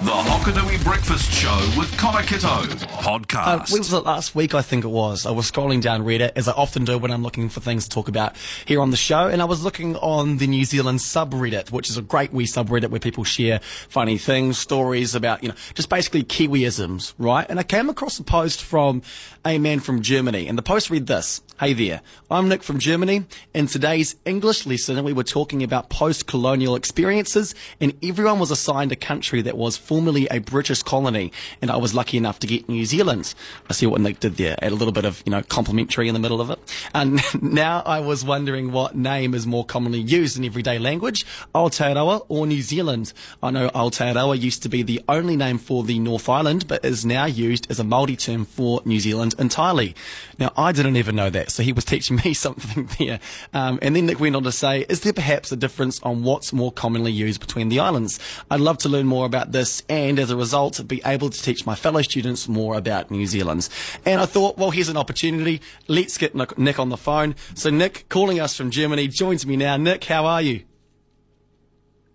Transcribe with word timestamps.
The 0.00 0.12
Hokonui 0.12 0.82
Breakfast 0.84 1.28
Show 1.32 1.72
with 1.76 1.90
Connor 1.98 2.22
Kitto 2.22 2.46
Uh, 2.46 2.66
podcast. 3.02 3.72
when 3.72 3.80
was 3.80 3.92
it 3.92 4.04
last 4.04 4.32
week? 4.32 4.54
I 4.54 4.62
think 4.62 4.84
it 4.84 4.88
was. 4.88 5.26
I 5.26 5.32
was 5.32 5.50
scrolling 5.50 5.82
down 5.82 6.04
Reddit 6.04 6.30
as 6.36 6.46
I 6.46 6.52
often 6.52 6.84
do 6.84 6.96
when 6.98 7.10
I'm 7.10 7.24
looking 7.24 7.48
for 7.48 7.58
things 7.58 7.82
to 7.88 7.90
talk 7.90 8.06
about 8.06 8.36
here 8.64 8.80
on 8.80 8.92
the 8.92 8.96
show, 8.96 9.26
and 9.26 9.42
I 9.42 9.44
was 9.44 9.64
looking 9.64 9.96
on 9.96 10.36
the 10.36 10.46
New 10.46 10.64
Zealand 10.64 11.00
subreddit, 11.00 11.72
which 11.72 11.90
is 11.90 11.96
a 11.96 12.02
great 12.02 12.32
wee 12.32 12.46
subreddit 12.46 12.90
where 12.90 13.00
people 13.00 13.24
share 13.24 13.58
funny 13.88 14.18
things, 14.18 14.56
stories 14.56 15.16
about 15.16 15.42
you 15.42 15.48
know 15.48 15.56
just 15.74 15.88
basically 15.88 16.22
Kiwiisms, 16.22 17.14
right? 17.18 17.46
And 17.50 17.58
I 17.58 17.64
came 17.64 17.90
across 17.90 18.20
a 18.20 18.22
post 18.24 18.62
from 18.62 19.02
a 19.44 19.58
man 19.58 19.80
from 19.80 20.00
Germany, 20.02 20.46
and 20.46 20.56
the 20.56 20.62
post 20.62 20.90
read 20.90 21.08
this: 21.08 21.40
Hey 21.58 21.72
there, 21.72 22.02
I'm 22.30 22.48
Nick 22.48 22.62
from 22.62 22.78
Germany. 22.78 23.24
In 23.52 23.66
today's 23.66 24.14
English 24.24 24.64
lesson, 24.64 25.02
we 25.02 25.12
were 25.12 25.24
talking 25.24 25.64
about 25.64 25.90
post-colonial 25.90 26.76
experiences, 26.76 27.52
and 27.80 27.94
everyone 28.00 28.38
was 28.38 28.52
assigned 28.52 28.92
a 28.92 28.96
country 28.96 29.42
that 29.42 29.56
was 29.56 29.76
formerly 29.88 30.28
a 30.30 30.38
British 30.38 30.82
colony, 30.82 31.32
and 31.62 31.70
I 31.70 31.78
was 31.78 31.94
lucky 31.94 32.18
enough 32.18 32.38
to 32.40 32.46
get 32.46 32.68
New 32.68 32.84
Zealand. 32.84 33.34
I 33.70 33.72
see 33.72 33.86
what 33.86 34.02
Nick 34.02 34.20
did 34.20 34.36
there, 34.36 34.54
add 34.60 34.70
a 34.70 34.74
little 34.74 34.92
bit 34.92 35.06
of, 35.06 35.22
you 35.24 35.30
know, 35.30 35.42
complimentary 35.42 36.08
in 36.08 36.14
the 36.14 36.20
middle 36.20 36.42
of 36.42 36.50
it. 36.50 36.58
And 36.94 37.22
now 37.42 37.82
I 37.86 38.00
was 38.00 38.22
wondering 38.22 38.70
what 38.70 38.94
name 38.94 39.32
is 39.32 39.46
more 39.46 39.64
commonly 39.64 40.00
used 40.00 40.36
in 40.36 40.44
everyday 40.44 40.78
language, 40.78 41.24
Aotearoa 41.54 42.26
or 42.28 42.46
New 42.46 42.60
Zealand. 42.60 43.14
I 43.42 43.50
know 43.50 43.70
Aotearoa 43.70 44.38
used 44.38 44.62
to 44.64 44.68
be 44.68 44.82
the 44.82 45.00
only 45.08 45.36
name 45.36 45.56
for 45.56 45.82
the 45.84 45.98
North 45.98 46.28
Island, 46.28 46.68
but 46.68 46.84
is 46.84 47.06
now 47.06 47.24
used 47.24 47.70
as 47.70 47.80
a 47.80 47.84
Māori 47.84 48.18
term 48.18 48.44
for 48.44 48.82
New 48.84 49.00
Zealand 49.00 49.36
entirely. 49.38 49.94
Now, 50.38 50.52
I 50.54 50.72
didn't 50.72 50.96
even 50.96 51.16
know 51.16 51.30
that, 51.30 51.50
so 51.50 51.62
he 51.62 51.72
was 51.72 51.84
teaching 51.86 52.20
me 52.22 52.34
something 52.34 52.90
there. 52.98 53.20
Um, 53.54 53.78
and 53.80 53.96
then 53.96 54.04
Nick 54.04 54.20
went 54.20 54.36
on 54.36 54.42
to 54.42 54.52
say, 54.52 54.84
is 54.90 55.00
there 55.00 55.14
perhaps 55.14 55.50
a 55.50 55.56
difference 55.56 55.98
on 56.02 56.24
what's 56.24 56.52
more 56.52 56.72
commonly 56.72 57.10
used 57.10 57.40
between 57.40 57.70
the 57.70 57.80
islands? 57.80 58.20
I'd 58.50 58.60
love 58.60 58.76
to 58.78 58.90
learn 58.90 59.06
more 59.06 59.24
about 59.24 59.52
this 59.52 59.77
and 59.88 60.18
as 60.18 60.30
a 60.30 60.36
result 60.36 60.86
be 60.86 61.02
able 61.04 61.30
to 61.30 61.42
teach 61.42 61.66
my 61.66 61.74
fellow 61.74 62.02
students 62.02 62.48
more 62.48 62.76
about 62.76 63.10
New 63.10 63.26
Zealand. 63.26 63.68
And 64.04 64.20
I 64.20 64.26
thought, 64.26 64.58
well, 64.58 64.70
here's 64.70 64.88
an 64.88 64.96
opportunity. 64.96 65.60
Let's 65.86 66.18
get 66.18 66.34
Nick, 66.34 66.78
on 66.78 66.88
the 66.88 66.96
phone. 66.96 67.34
So 67.54 67.70
Nick, 67.70 68.08
calling 68.08 68.40
us 68.40 68.56
from 68.56 68.70
Germany, 68.70 69.08
joins 69.08 69.46
me 69.46 69.56
now. 69.56 69.76
Nick, 69.76 70.04
how 70.04 70.26
are 70.26 70.42
you? 70.42 70.64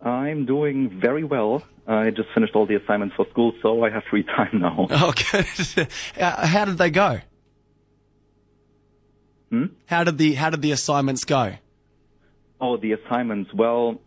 I'm 0.01 0.45
doing 0.45 0.99
very 0.99 1.23
well. 1.23 1.63
I 1.87 2.11
just 2.11 2.29
finished 2.33 2.55
all 2.55 2.65
the 2.65 2.75
assignments 2.75 3.15
for 3.15 3.25
school, 3.29 3.53
so 3.61 3.83
I 3.83 3.89
have 3.89 4.03
free 4.09 4.23
time 4.23 4.59
now. 4.59 4.87
Oh. 4.91 5.13
Uh, 6.17 6.47
how 6.47 6.65
did 6.65 6.77
they 6.77 6.89
go? 6.89 7.19
Hmm? 9.49 9.65
How 9.85 10.03
did 10.03 10.17
the 10.17 10.33
How 10.33 10.49
did 10.49 10.61
the 10.61 10.71
assignments 10.71 11.25
go? 11.25 11.53
Oh, 12.59 12.77
the 12.77 12.93
assignments. 12.93 13.53
Well, 13.53 13.99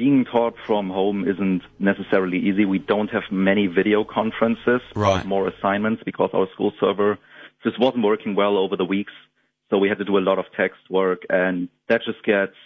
being 0.00 0.24
taught 0.24 0.54
from 0.66 0.88
home 0.88 1.28
isn't 1.28 1.62
necessarily 1.78 2.38
easy. 2.38 2.64
We 2.64 2.78
don't 2.78 3.10
have 3.10 3.24
many 3.30 3.66
video 3.66 4.02
conferences, 4.02 4.80
Right. 4.94 5.26
more 5.26 5.46
assignments 5.54 6.02
because 6.10 6.30
our 6.32 6.46
school 6.54 6.72
server 6.80 7.18
just 7.62 7.78
wasn't 7.78 8.04
working 8.12 8.34
well 8.34 8.56
over 8.56 8.76
the 8.82 8.88
weeks. 8.96 9.12
So 9.68 9.76
we 9.76 9.88
had 9.90 9.98
to 9.98 10.06
do 10.12 10.16
a 10.16 10.24
lot 10.30 10.38
of 10.38 10.46
text 10.56 10.80
work 10.88 11.20
and 11.28 11.68
that 11.90 12.00
just 12.08 12.22
gets 12.24 12.56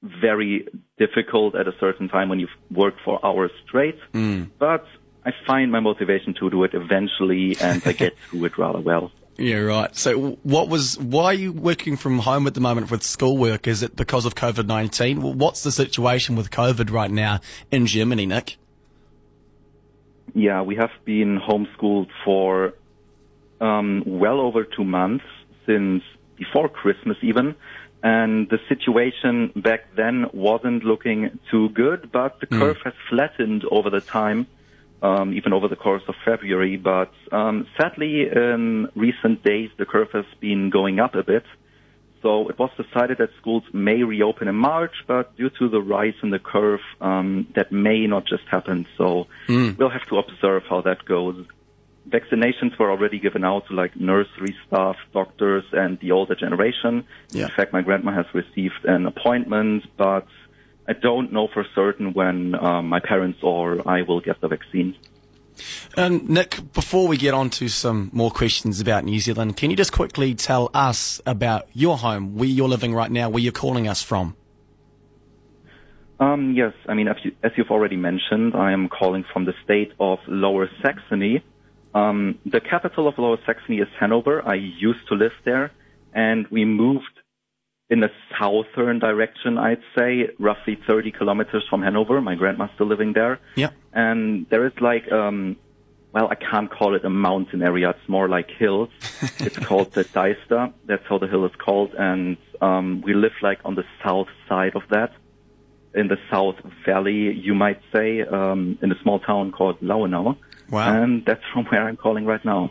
very 0.00 0.52
difficult 0.96 1.56
at 1.56 1.66
a 1.66 1.74
certain 1.84 2.08
time 2.08 2.28
when 2.28 2.38
you've 2.38 2.58
worked 2.70 3.00
for 3.04 3.14
hours 3.26 3.50
straight. 3.66 3.98
Mm. 4.14 4.50
But 4.66 4.84
I 5.24 5.30
find 5.44 5.72
my 5.72 5.80
motivation 5.80 6.34
to 6.34 6.48
do 6.50 6.62
it 6.62 6.72
eventually 6.72 7.56
and 7.60 7.82
I 7.84 7.92
get 8.04 8.16
through 8.26 8.44
it 8.44 8.56
rather 8.58 8.78
well. 8.90 9.10
Yeah, 9.38 9.58
right. 9.58 9.94
So, 9.94 10.38
what 10.42 10.68
was? 10.68 10.98
Why 10.98 11.24
are 11.26 11.34
you 11.34 11.52
working 11.52 11.96
from 11.96 12.20
home 12.20 12.46
at 12.46 12.54
the 12.54 12.60
moment 12.60 12.90
with 12.90 13.02
schoolwork? 13.02 13.66
Is 13.66 13.82
it 13.82 13.94
because 13.94 14.24
of 14.24 14.34
COVID 14.34 14.66
nineteen? 14.66 15.20
What's 15.20 15.62
the 15.62 15.72
situation 15.72 16.36
with 16.36 16.50
COVID 16.50 16.90
right 16.90 17.10
now 17.10 17.40
in 17.70 17.86
Germany, 17.86 18.24
Nick? 18.26 18.56
Yeah, 20.34 20.62
we 20.62 20.76
have 20.76 20.90
been 21.04 21.38
homeschooled 21.38 22.08
for 22.24 22.74
um, 23.60 24.02
well 24.06 24.40
over 24.40 24.64
two 24.64 24.84
months 24.84 25.24
since 25.66 26.02
before 26.36 26.68
Christmas 26.68 27.16
even. 27.22 27.54
And 28.02 28.48
the 28.48 28.58
situation 28.68 29.52
back 29.56 29.96
then 29.96 30.26
wasn't 30.32 30.84
looking 30.84 31.38
too 31.50 31.70
good, 31.70 32.12
but 32.12 32.38
the 32.40 32.46
curve 32.46 32.76
has 32.84 32.92
flattened 33.08 33.64
over 33.70 33.90
the 33.90 34.00
time, 34.00 34.46
um, 35.02 35.32
even 35.34 35.52
over 35.52 35.68
the 35.68 35.76
course 35.76 36.02
of 36.08 36.14
February. 36.24 36.76
But 36.76 37.12
um, 37.32 37.66
sadly, 37.78 38.28
in 38.30 38.88
recent 38.94 39.42
days, 39.42 39.70
the 39.78 39.86
curve 39.86 40.08
has 40.12 40.24
been 40.40 40.70
going 40.70 41.00
up 41.00 41.14
a 41.14 41.22
bit. 41.22 41.44
So 42.22 42.48
it 42.48 42.58
was 42.58 42.70
decided 42.76 43.18
that 43.18 43.30
schools 43.40 43.62
may 43.72 44.02
reopen 44.02 44.48
in 44.48 44.56
March, 44.56 44.94
but 45.06 45.36
due 45.36 45.50
to 45.58 45.68
the 45.68 45.80
rise 45.80 46.14
in 46.22 46.30
the 46.30 46.38
curve, 46.38 46.80
um, 47.00 47.46
that 47.54 47.70
may 47.70 48.06
not 48.06 48.26
just 48.26 48.42
happen. 48.50 48.86
So 48.96 49.28
we'll 49.78 49.90
have 49.90 50.06
to 50.08 50.18
observe 50.18 50.64
how 50.68 50.80
that 50.82 51.04
goes. 51.04 51.46
Vaccinations 52.08 52.78
were 52.78 52.90
already 52.90 53.18
given 53.18 53.44
out 53.44 53.66
to 53.68 53.74
like 53.74 53.94
nursery 53.96 54.56
staff, 54.66 54.96
doctors, 55.12 55.64
and 55.72 55.98
the 56.00 56.12
older 56.12 56.34
generation. 56.34 57.04
Yeah. 57.30 57.44
In 57.44 57.50
fact, 57.50 57.72
my 57.72 57.82
grandma 57.82 58.12
has 58.12 58.26
received 58.32 58.84
an 58.84 59.06
appointment, 59.06 59.84
but 59.96 60.26
I 60.88 60.92
don't 60.92 61.32
know 61.32 61.48
for 61.52 61.64
certain 61.74 62.12
when 62.12 62.54
um, 62.54 62.88
my 62.88 63.00
parents 63.00 63.40
or 63.42 63.86
I 63.88 64.02
will 64.02 64.20
get 64.20 64.40
the 64.40 64.48
vaccine. 64.48 64.96
And 65.96 66.28
Nick, 66.28 66.72
before 66.72 67.08
we 67.08 67.16
get 67.16 67.34
on 67.34 67.50
to 67.50 67.68
some 67.68 68.10
more 68.12 68.30
questions 68.30 68.80
about 68.80 69.04
New 69.04 69.18
Zealand, 69.18 69.56
can 69.56 69.70
you 69.70 69.76
just 69.76 69.92
quickly 69.92 70.34
tell 70.34 70.70
us 70.74 71.20
about 71.26 71.66
your 71.72 71.96
home, 71.96 72.36
where 72.36 72.48
you're 72.48 72.68
living 72.68 72.94
right 72.94 73.10
now, 73.10 73.30
where 73.30 73.42
you're 73.42 73.52
calling 73.52 73.88
us 73.88 74.02
from? 74.02 74.36
Um, 76.20 76.52
yes, 76.54 76.72
I 76.88 76.94
mean, 76.94 77.08
as, 77.08 77.16
you, 77.22 77.32
as 77.42 77.52
you've 77.56 77.70
already 77.70 77.96
mentioned, 77.96 78.54
I 78.54 78.72
am 78.72 78.88
calling 78.88 79.24
from 79.32 79.44
the 79.44 79.54
state 79.64 79.92
of 80.00 80.18
Lower 80.26 80.70
Saxony. 80.82 81.42
Um, 81.94 82.38
the 82.44 82.60
capital 82.60 83.08
of 83.08 83.18
Lower 83.18 83.38
Saxony 83.44 83.78
is 83.78 83.88
Hanover. 83.98 84.46
I 84.46 84.54
used 84.54 85.06
to 85.08 85.14
live 85.14 85.32
there, 85.44 85.72
and 86.14 86.46
we 86.48 86.64
moved 86.64 87.04
in 87.88 88.00
the 88.00 88.10
southern 88.38 88.98
direction, 88.98 89.58
I'd 89.58 89.82
say, 89.96 90.30
roughly 90.38 90.78
30 90.86 91.12
kilometers 91.12 91.64
from 91.70 91.82
Hanover. 91.82 92.20
My 92.20 92.34
grandma's 92.34 92.70
still 92.74 92.86
living 92.86 93.12
there. 93.12 93.38
Yeah. 93.54 93.70
And 93.92 94.46
there 94.50 94.66
is 94.66 94.72
like, 94.80 95.10
um, 95.12 95.56
well, 96.12 96.28
I 96.28 96.34
can't 96.34 96.70
call 96.70 96.94
it 96.96 97.04
a 97.04 97.10
mountain 97.10 97.62
area. 97.62 97.90
It's 97.90 98.08
more 98.08 98.28
like 98.28 98.50
hills. 98.50 98.88
it's 99.38 99.58
called 99.58 99.92
the 99.92 100.04
Deister. 100.04 100.72
That's 100.86 101.04
how 101.08 101.18
the 101.18 101.28
hill 101.28 101.44
is 101.44 101.54
called. 101.58 101.94
And 101.94 102.36
um, 102.60 103.02
we 103.02 103.14
live 103.14 103.32
like 103.40 103.60
on 103.64 103.76
the 103.76 103.84
south 104.04 104.28
side 104.48 104.74
of 104.74 104.82
that, 104.90 105.12
in 105.94 106.08
the 106.08 106.18
South 106.30 106.56
Valley, 106.84 107.32
you 107.32 107.54
might 107.54 107.80
say, 107.92 108.20
um, 108.20 108.78
in 108.82 108.92
a 108.92 108.98
small 109.02 109.18
town 109.18 109.50
called 109.50 109.80
Lauenau. 109.80 110.36
Wow. 110.70 111.02
And 111.02 111.24
that's 111.24 111.42
from 111.52 111.64
where 111.66 111.88
I'm 111.88 111.96
calling 111.96 112.26
right 112.26 112.44
now. 112.44 112.70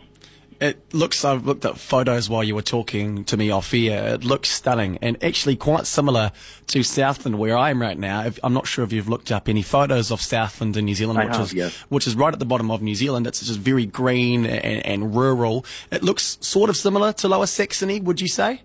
It 0.60 0.94
looks, 0.94 1.24
I've 1.24 1.46
looked 1.46 1.64
at 1.66 1.76
photos 1.76 2.30
while 2.30 2.42
you 2.42 2.54
were 2.54 2.62
talking 2.62 3.24
to 3.24 3.36
me 3.36 3.50
off 3.50 3.74
air. 3.74 4.14
It 4.14 4.24
looks 4.24 4.48
stunning 4.48 4.98
and 5.02 5.22
actually 5.22 5.56
quite 5.56 5.86
similar 5.86 6.32
to 6.68 6.82
Southland 6.82 7.38
where 7.38 7.56
I 7.56 7.70
am 7.70 7.82
right 7.82 7.98
now. 7.98 8.24
If, 8.24 8.38
I'm 8.42 8.54
not 8.54 8.66
sure 8.66 8.82
if 8.84 8.92
you've 8.92 9.08
looked 9.08 9.30
up 9.30 9.48
any 9.48 9.62
photos 9.62 10.10
of 10.10 10.22
Southland 10.22 10.76
in 10.76 10.86
New 10.86 10.94
Zealand, 10.94 11.18
I 11.18 11.26
which 11.26 11.34
have, 11.34 11.46
is, 11.46 11.54
yes. 11.54 11.76
which 11.90 12.06
is 12.06 12.14
right 12.14 12.32
at 12.32 12.38
the 12.38 12.46
bottom 12.46 12.70
of 12.70 12.80
New 12.80 12.94
Zealand. 12.94 13.26
It's 13.26 13.44
just 13.44 13.60
very 13.60 13.84
green 13.84 14.46
and, 14.46 14.86
and 14.86 15.14
rural. 15.14 15.66
It 15.90 16.02
looks 16.02 16.38
sort 16.40 16.70
of 16.70 16.76
similar 16.76 17.12
to 17.14 17.28
Lower 17.28 17.46
Saxony, 17.46 18.00
would 18.00 18.20
you 18.20 18.28
say? 18.28 18.62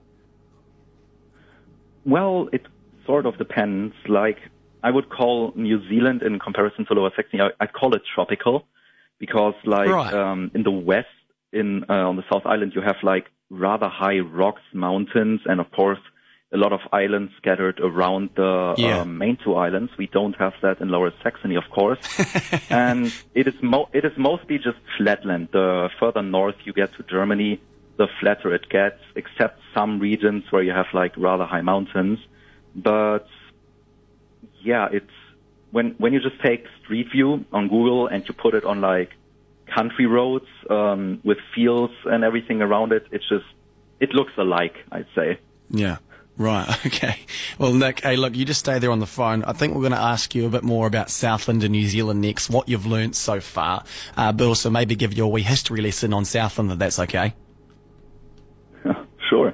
Well, 2.06 2.50
it 2.54 2.66
sort 3.06 3.26
of 3.26 3.38
depends. 3.38 3.94
Like, 4.08 4.38
I 4.84 4.92
would 4.92 5.10
call 5.10 5.54
New 5.56 5.88
Zealand 5.90 6.24
in 6.24 6.40
comparison 6.40 6.86
to 6.86 6.94
Lower 6.94 7.12
Saxony, 7.16 7.42
I, 7.42 7.50
I'd 7.60 7.74
call 7.74 7.94
it 7.96 8.02
tropical 8.16 8.66
because 9.20 9.54
like, 9.66 9.90
Right. 9.90 10.14
um, 10.14 10.52
in 10.56 10.64
the 10.64 10.72
west, 10.72 11.08
in, 11.54 11.86
uh, 11.90 11.94
on 12.10 12.16
the 12.16 12.24
South 12.32 12.46
Island, 12.46 12.74
you 12.76 12.82
have 12.82 12.98
like 13.04 13.26
rather 13.50 13.88
high 13.90 14.20
rocks, 14.20 14.62
mountains, 14.74 15.42
and 15.46 15.60
of 15.60 15.70
course, 15.72 16.00
a 16.54 16.58
lot 16.58 16.74
of 16.74 16.82
islands 16.92 17.32
scattered 17.38 17.80
around 17.80 18.30
the 18.36 18.76
Yeah. 18.78 19.02
um, 19.02 19.18
main 19.18 19.38
two 19.44 19.56
islands. 19.56 19.92
We 19.98 20.08
don't 20.08 20.36
have 20.38 20.54
that 20.62 20.82
in 20.82 20.90
Lower 20.90 21.12
Saxony, 21.24 21.56
of 21.56 21.64
course. 21.70 22.00
and 22.70 23.14
it 23.34 23.48
is 23.48 23.54
mo- 23.62 23.90
it 23.94 24.04
is 24.06 24.12
mostly 24.18 24.58
just 24.58 24.78
flatland. 24.98 25.50
The 25.54 25.90
further 26.00 26.22
north 26.22 26.56
you 26.66 26.74
get 26.74 26.94
to 26.96 27.04
Germany, 27.04 27.62
the 27.98 28.08
flatter 28.20 28.54
it 28.54 28.68
gets, 28.70 29.00
except 29.16 29.60
some 29.74 30.00
regions 30.00 30.44
where 30.50 30.62
you 30.64 30.72
have 30.74 30.88
like 30.94 31.14
rather 31.18 31.46
high 31.46 31.62
mountains. 31.62 32.20
But 32.76 33.28
yeah, 34.62 34.88
it's 34.92 35.10
when 35.72 35.96
when 35.98 36.12
you 36.14 36.20
just 36.20 36.42
take 36.42 36.66
Street 36.84 37.08
View 37.14 37.46
on 37.54 37.70
Google 37.70 38.08
and 38.08 38.28
you 38.28 38.34
put 38.34 38.54
it 38.56 38.66
on 38.66 38.82
like 38.82 39.12
country 39.74 40.06
roads 40.06 40.48
um, 40.70 41.20
with 41.24 41.38
fields 41.56 41.94
and 42.06 42.24
everything 42.24 42.62
around 42.62 42.92
it, 42.92 43.08
it's 43.12 43.28
just 43.28 43.46
it 44.00 44.14
looks 44.14 44.34
alike. 44.38 44.76
I'd 44.92 45.08
say. 45.16 45.40
Yeah. 45.70 45.98
Right. 46.38 46.68
Okay. 46.86 47.20
Well, 47.58 47.74
Nick, 47.74 48.02
hey, 48.02 48.16
look, 48.16 48.36
you 48.36 48.46
just 48.46 48.60
stay 48.62 48.80
there 48.80 48.92
on 48.92 49.00
the 49.00 49.06
phone. 49.06 49.44
I 49.44 49.54
think 49.54 49.74
we're 49.74 49.82
going 49.82 49.92
to 49.94 50.00
ask 50.00 50.34
you 50.34 50.46
a 50.46 50.50
bit 50.50 50.64
more 50.64 50.88
about 50.88 51.10
Southland 51.10 51.64
and 51.64 51.72
New 51.72 51.88
Zealand 51.88 52.22
next, 52.22 52.50
what 52.50 52.68
you've 52.68 52.86
learned 52.86 53.16
so 53.16 53.40
far, 53.40 53.84
uh, 54.18 54.32
but 54.32 54.48
also 54.48 54.70
maybe 54.70 54.96
give 54.96 55.14
you 55.14 55.26
a 55.26 55.28
wee 55.28 55.44
history 55.44 55.82
lesson 55.82 56.14
on 56.14 56.26
Southland, 56.26 56.72
if 56.72 56.80
that's 56.80 57.00
okay. 57.00 57.34
Sure. 59.30 59.54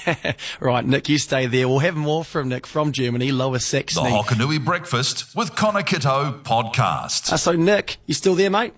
right, 0.60 0.84
Nick, 0.86 1.08
you 1.08 1.18
stay 1.18 1.46
there. 1.46 1.66
We'll 1.66 1.80
have 1.80 1.96
more 1.96 2.24
from 2.24 2.50
Nick 2.50 2.68
from 2.68 2.92
Germany, 2.92 3.32
Lower 3.32 3.54
The 3.54 3.60
Saxony. 3.60 4.10
Hokonui 4.10 4.64
Breakfast 4.64 5.34
with 5.34 5.56
Connor 5.56 5.82
Kitto 5.82 6.38
podcast. 6.44 7.32
Uh, 7.32 7.36
so, 7.36 7.52
Nick, 7.52 7.96
you 8.06 8.14
still 8.14 8.36
there, 8.36 8.48
mate? 8.48 8.74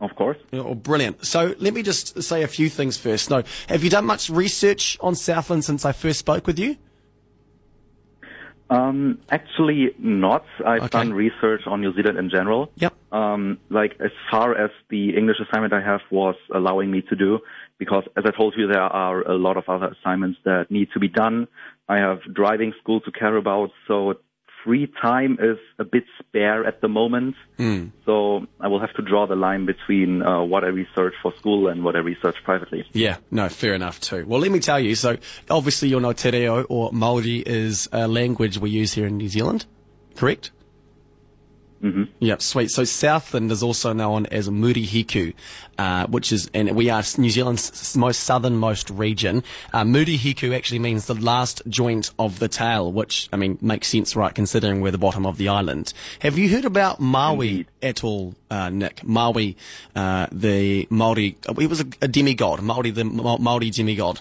Of 0.00 0.14
course. 0.16 0.38
Oh, 0.52 0.74
brilliant. 0.74 1.26
So 1.26 1.54
let 1.58 1.74
me 1.74 1.82
just 1.82 2.22
say 2.22 2.42
a 2.42 2.48
few 2.48 2.70
things 2.70 2.96
first. 2.96 3.28
No, 3.28 3.42
have 3.68 3.84
you 3.84 3.90
done 3.90 4.06
much 4.06 4.30
research 4.30 4.96
on 5.00 5.14
Southland 5.14 5.64
since 5.64 5.84
I 5.84 5.92
first 5.92 6.18
spoke 6.18 6.46
with 6.46 6.58
you? 6.58 6.76
Um, 8.70 9.18
actually, 9.30 9.90
not. 9.98 10.44
I've 10.64 10.82
Okay. 10.84 10.98
done 11.00 11.12
research 11.12 11.62
on 11.66 11.80
New 11.80 11.92
Zealand 11.92 12.18
in 12.18 12.30
general. 12.30 12.70
Yep. 12.76 12.94
Um, 13.12 13.58
like 13.68 13.96
as 14.00 14.12
far 14.30 14.56
as 14.56 14.70
the 14.88 15.16
English 15.16 15.38
assignment 15.40 15.72
I 15.72 15.80
have 15.82 16.00
was 16.10 16.36
allowing 16.54 16.90
me 16.90 17.02
to 17.02 17.16
do, 17.16 17.40
because 17.78 18.04
as 18.16 18.24
I 18.24 18.30
told 18.30 18.54
you, 18.56 18.68
there 18.68 18.80
are 18.80 19.22
a 19.22 19.34
lot 19.34 19.56
of 19.56 19.68
other 19.68 19.88
assignments 19.88 20.38
that 20.44 20.70
need 20.70 20.88
to 20.92 21.00
be 21.00 21.08
done. 21.08 21.48
I 21.88 21.98
have 21.98 22.20
driving 22.32 22.72
school 22.80 23.00
to 23.00 23.10
care 23.10 23.36
about, 23.36 23.72
so 23.88 24.14
free 24.64 24.92
time 25.00 25.38
is 25.40 25.58
a 25.78 25.84
bit 25.84 26.04
spare 26.18 26.66
at 26.66 26.80
the 26.80 26.88
moment. 26.88 27.34
So 28.06 28.46
I 28.60 28.68
will 28.68 28.80
have 28.80 28.92
to 28.94 29.02
draw 29.02 29.26
the 29.26 29.36
line 29.36 29.66
between 29.66 30.22
uh, 30.22 30.42
what 30.42 30.64
I 30.64 30.68
research 30.68 31.14
for 31.22 31.32
school 31.38 31.68
and 31.68 31.84
what 31.84 31.96
I 31.96 32.00
research 32.00 32.36
privately. 32.44 32.84
Yeah, 32.92 33.16
no, 33.30 33.48
fair 33.48 33.74
enough 33.74 34.00
too. 34.00 34.24
Well, 34.26 34.40
let 34.40 34.50
me 34.50 34.60
tell 34.60 34.80
you. 34.80 34.94
So, 34.94 35.16
obviously, 35.48 35.88
you'll 35.88 36.00
know 36.00 36.12
Te 36.12 36.30
Reo 36.30 36.62
or 36.64 36.90
Māori 36.92 37.42
is 37.46 37.88
a 37.92 38.08
language 38.08 38.58
we 38.58 38.70
use 38.70 38.94
here 38.94 39.06
in 39.06 39.16
New 39.16 39.28
Zealand, 39.28 39.66
correct? 40.16 40.50
Mm-hmm. 41.82 42.04
Yep, 42.18 42.42
sweet. 42.42 42.70
So 42.70 42.84
Southland 42.84 43.50
is 43.50 43.62
also 43.62 43.94
known 43.94 44.26
as 44.26 44.50
Murihiku, 44.50 45.32
uh, 45.78 46.06
which 46.08 46.30
is, 46.30 46.50
and 46.52 46.76
we 46.76 46.90
are 46.90 47.02
New 47.16 47.30
Zealand's 47.30 47.96
most 47.96 48.20
southernmost 48.24 48.90
region. 48.90 49.42
Uh, 49.72 49.84
Murihiku 49.84 50.54
actually 50.54 50.78
means 50.78 51.06
the 51.06 51.14
last 51.14 51.62
joint 51.68 52.10
of 52.18 52.38
the 52.38 52.48
tail, 52.48 52.92
which, 52.92 53.30
I 53.32 53.36
mean, 53.36 53.56
makes 53.62 53.88
sense, 53.88 54.14
right, 54.14 54.34
considering 54.34 54.82
we're 54.82 54.90
the 54.90 54.98
bottom 54.98 55.24
of 55.24 55.38
the 55.38 55.48
island. 55.48 55.94
Have 56.18 56.36
you 56.36 56.50
heard 56.50 56.66
about 56.66 57.00
Maui 57.00 57.50
Indeed. 57.50 57.66
at 57.82 58.04
all, 58.04 58.34
uh, 58.50 58.68
Nick? 58.68 59.02
Maui, 59.02 59.56
uh, 59.96 60.26
the 60.30 60.86
Maori, 60.90 61.38
he 61.58 61.66
was 61.66 61.80
a, 61.80 61.86
a 62.02 62.08
demigod, 62.08 62.60
Maori, 62.60 62.90
the 62.90 63.04
Ma- 63.04 63.38
Maori 63.38 63.70
demigod. 63.70 64.20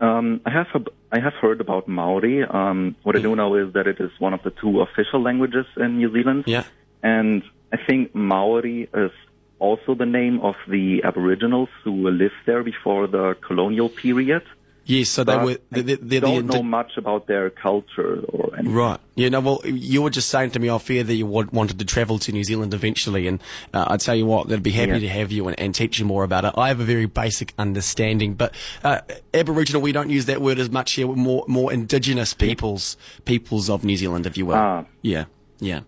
Um, 0.00 0.40
I 0.44 0.50
have 0.50 0.66
I 1.12 1.20
have 1.20 1.34
heard 1.34 1.60
about 1.60 1.86
Maori. 1.88 2.42
Um, 2.44 2.96
what 3.02 3.16
I 3.16 3.20
do 3.20 3.36
know 3.36 3.54
is 3.54 3.72
that 3.74 3.86
it 3.86 4.00
is 4.00 4.10
one 4.18 4.34
of 4.34 4.42
the 4.42 4.50
two 4.50 4.80
official 4.80 5.22
languages 5.22 5.66
in 5.76 5.98
New 5.98 6.12
Zealand. 6.12 6.44
Yeah. 6.46 6.64
And 7.02 7.42
I 7.72 7.76
think 7.76 8.14
Maori 8.14 8.88
is 8.92 9.12
also 9.58 9.94
the 9.94 10.06
name 10.06 10.40
of 10.40 10.56
the 10.68 11.02
Aboriginals 11.04 11.68
who 11.84 12.10
lived 12.10 12.34
there 12.46 12.62
before 12.62 13.06
the 13.06 13.36
colonial 13.46 13.88
period. 13.88 14.42
Yes, 14.86 15.08
so 15.08 15.24
they 15.24 15.36
were, 15.38 15.52
I 15.72 15.80
they're, 15.80 15.96
they're 15.96 16.20
don't 16.20 16.34
indi- 16.40 16.54
know 16.56 16.62
much 16.62 16.98
about 16.98 17.26
their 17.26 17.48
culture 17.48 18.20
or 18.28 18.54
anything. 18.54 18.74
Right. 18.74 19.00
Yeah, 19.14 19.30
no, 19.30 19.40
well, 19.40 19.60
you 19.64 20.02
were 20.02 20.10
just 20.10 20.28
saying 20.28 20.50
to 20.50 20.58
me 20.58 20.68
off 20.68 20.90
air 20.90 21.02
that 21.02 21.14
you 21.14 21.24
wanted 21.24 21.78
to 21.78 21.84
travel 21.86 22.18
to 22.18 22.32
New 22.32 22.44
Zealand 22.44 22.74
eventually, 22.74 23.26
and 23.26 23.40
uh, 23.72 23.86
I 23.88 23.96
tell 23.96 24.14
you 24.14 24.26
what, 24.26 24.48
they'd 24.48 24.62
be 24.62 24.72
happy 24.72 24.92
Yeah. 24.92 24.98
to 24.98 25.08
have 25.08 25.32
you 25.32 25.48
and, 25.48 25.58
and 25.58 25.74
teach 25.74 25.98
you 25.98 26.04
more 26.04 26.22
about 26.22 26.44
it. 26.44 26.52
I 26.58 26.68
have 26.68 26.80
a 26.80 26.84
very 26.84 27.06
basic 27.06 27.54
understanding, 27.58 28.34
but 28.34 28.54
uh, 28.82 29.00
Aboriginal, 29.32 29.80
we 29.80 29.92
don't 29.92 30.10
use 30.10 30.26
that 30.26 30.42
word 30.42 30.58
as 30.58 30.70
much 30.70 30.92
here. 30.92 31.06
We're 31.06 31.16
more, 31.16 31.44
more 31.48 31.72
indigenous 31.72 32.34
peoples, 32.34 32.98
peoples 33.24 33.70
of 33.70 33.84
New 33.84 33.96
Zealand, 33.96 34.26
if 34.26 34.36
you 34.36 34.44
will. 34.44 34.56
Ah. 34.56 34.84
Yeah, 35.00 35.24
yeah. 35.60 35.80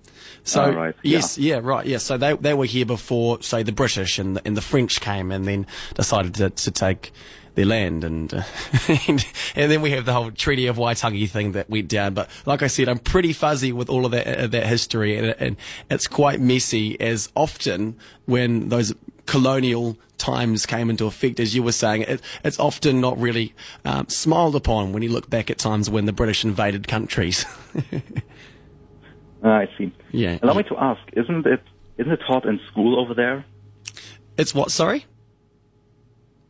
So, 0.42 0.62
All 0.62 0.72
right, 0.72 0.94
yeah. 1.02 1.18
yes, 1.18 1.36
yeah, 1.36 1.60
right, 1.62 1.84
yeah. 1.84 1.98
So 1.98 2.16
they, 2.16 2.32
they 2.34 2.54
were 2.54 2.64
here 2.66 2.86
before, 2.86 3.42
say, 3.42 3.62
the 3.62 3.72
British 3.72 4.18
and 4.18 4.36
the, 4.36 4.42
and 4.46 4.56
the 4.56 4.62
French 4.62 5.00
came 5.00 5.32
and 5.32 5.44
then 5.46 5.66
decided 5.94 6.34
to, 6.36 6.50
to 6.50 6.70
take 6.70 7.12
their 7.56 7.66
land 7.66 8.04
and, 8.04 8.32
uh, 8.32 8.42
and 9.08 9.26
and 9.56 9.70
then 9.72 9.82
we 9.82 9.90
have 9.90 10.04
the 10.04 10.12
whole 10.12 10.30
Treaty 10.30 10.68
of 10.68 10.76
Waitangi 10.76 11.28
thing 11.28 11.52
that 11.52 11.68
went 11.68 11.88
down. 11.88 12.14
But 12.14 12.30
like 12.46 12.62
I 12.62 12.68
said, 12.68 12.88
I'm 12.88 12.98
pretty 12.98 13.32
fuzzy 13.32 13.72
with 13.72 13.88
all 13.88 14.06
of 14.06 14.12
that 14.12 14.26
uh, 14.26 14.46
that 14.46 14.66
history, 14.66 15.18
and, 15.18 15.34
and 15.40 15.56
it's 15.90 16.06
quite 16.06 16.40
messy. 16.40 17.00
As 17.00 17.30
often 17.34 17.96
when 18.26 18.68
those 18.68 18.94
colonial 19.26 19.96
times 20.18 20.64
came 20.66 20.88
into 20.88 21.06
effect, 21.06 21.40
as 21.40 21.54
you 21.54 21.62
were 21.62 21.72
saying, 21.72 22.02
it, 22.02 22.20
it's 22.44 22.60
often 22.60 23.00
not 23.00 23.18
really 23.18 23.54
um, 23.84 24.08
smiled 24.08 24.54
upon 24.54 24.92
when 24.92 25.02
you 25.02 25.10
look 25.10 25.28
back 25.28 25.50
at 25.50 25.58
times 25.58 25.90
when 25.90 26.04
the 26.04 26.12
British 26.12 26.44
invaded 26.44 26.86
countries. 26.86 27.44
Ah, 29.42 29.58
I 29.58 29.68
see. 29.78 29.92
Yeah. 30.12 30.38
Allow 30.42 30.54
me 30.54 30.62
to 30.64 30.76
ask, 30.78 31.00
isn't 31.12 31.46
it 31.46 31.62
isn't 31.98 32.12
it 32.12 32.20
taught 32.26 32.46
in 32.46 32.58
school 32.66 32.98
over 32.98 33.14
there? 33.14 33.44
it's 34.36 34.54
what? 34.54 34.70
Sorry. 34.70 35.04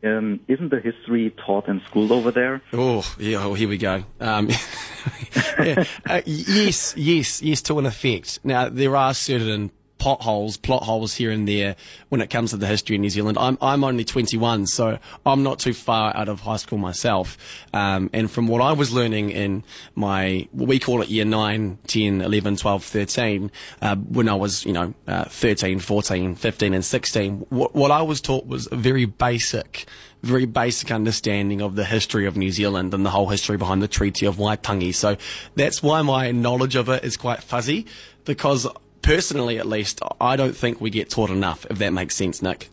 Um, 0.06 0.40
isn't 0.48 0.70
the 0.70 0.80
history 0.80 1.34
taught 1.44 1.68
in 1.68 1.80
school 1.88 2.12
over 2.12 2.30
there? 2.30 2.62
Oh, 2.72 3.04
yeah, 3.18 3.44
oh, 3.44 3.54
here 3.54 3.68
we 3.68 3.78
go. 3.78 4.04
Um, 4.20 4.48
yeah, 5.58 5.84
uh, 6.08 6.20
yes, 6.24 6.94
yes, 6.96 7.42
yes, 7.42 7.62
to 7.62 7.78
an 7.78 7.86
effect. 7.86 8.40
Now, 8.44 8.68
there 8.68 8.94
are 8.96 9.14
certain 9.14 9.70
potholes, 10.06 10.56
plot 10.56 10.84
holes 10.84 11.16
here 11.16 11.32
and 11.32 11.48
there 11.48 11.74
when 12.10 12.20
it 12.20 12.30
comes 12.30 12.50
to 12.50 12.56
the 12.56 12.68
history 12.68 12.94
of 12.94 13.00
New 13.00 13.10
Zealand. 13.10 13.36
I'm, 13.38 13.58
I'm 13.60 13.82
only 13.82 14.04
21, 14.04 14.68
so 14.68 15.00
I'm 15.26 15.42
not 15.42 15.58
too 15.58 15.74
far 15.74 16.16
out 16.16 16.28
of 16.28 16.42
high 16.42 16.58
school 16.58 16.78
myself. 16.78 17.36
Um, 17.72 18.08
and 18.12 18.30
from 18.30 18.46
what 18.46 18.60
I 18.60 18.72
was 18.72 18.92
learning 18.92 19.30
in 19.30 19.64
my, 19.96 20.46
we 20.52 20.78
call 20.78 21.02
it 21.02 21.08
year 21.08 21.24
9, 21.24 21.78
10, 21.88 22.20
11, 22.20 22.54
12, 22.54 22.84
13, 22.84 23.50
uh, 23.82 23.96
when 23.96 24.28
I 24.28 24.34
was, 24.34 24.64
you 24.64 24.72
know, 24.72 24.94
uh, 25.08 25.24
13, 25.24 25.80
14, 25.80 26.36
15 26.36 26.74
and 26.74 26.84
16, 26.84 27.46
what, 27.48 27.74
what 27.74 27.90
I 27.90 28.02
was 28.02 28.20
taught 28.20 28.46
was 28.46 28.68
a 28.70 28.76
very 28.76 29.06
basic 29.06 29.86
very 30.22 30.46
basic 30.46 30.90
understanding 30.90 31.60
of 31.60 31.76
the 31.76 31.84
history 31.84 32.26
of 32.26 32.36
New 32.36 32.50
Zealand 32.50 32.92
and 32.94 33.06
the 33.06 33.10
whole 33.10 33.28
history 33.28 33.56
behind 33.56 33.80
the 33.80 33.86
Treaty 33.86 34.26
of 34.26 34.36
Waitangi. 34.36 34.92
So 34.92 35.16
that's 35.54 35.84
why 35.84 36.02
my 36.02 36.32
knowledge 36.32 36.74
of 36.74 36.88
it 36.88 37.04
is 37.04 37.16
quite 37.16 37.44
fuzzy 37.44 37.86
because 38.24 38.66
personally 39.06 39.58
at 39.58 39.66
least 39.66 40.00
I 40.20 40.36
don't 40.36 40.56
think 40.56 40.80
we 40.80 40.90
get 40.90 41.08
taught 41.10 41.30
enough 41.30 41.66
if 41.70 41.78
that 41.78 41.92
makes 41.92 42.14
sense 42.14 42.42
Nick. 42.42 42.68